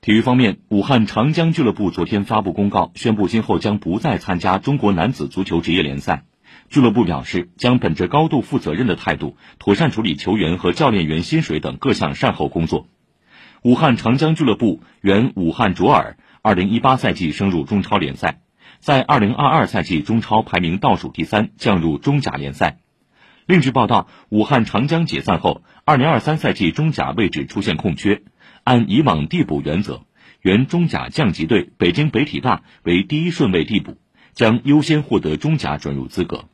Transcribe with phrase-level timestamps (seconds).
[0.00, 6.24] 体育方面，武汉长江俱乐部昨天发布公告，宣布今后将不再参加中国男子足球职业联赛。
[6.68, 12.86] 俱乐部表示，将本着高度负责任的态度，妥善处理球员和教练员薪水等各项善后工作。
[13.62, 18.40] 武汉长江俱乐部原武汉卓尔，二零一八赛季升入中超联赛，
[18.78, 22.78] 在二零二二赛季中超排名倒数第三，降入中甲联赛。
[23.46, 28.22] 另据报道，武汉长江解散后，二零二三赛季中甲位置出现空缺。
[28.68, 30.02] 按以往递补原则，
[30.42, 33.96] 原中甲降级队北京北体大为第一顺位递补，
[34.34, 36.44] 将优先获得中甲转入资格。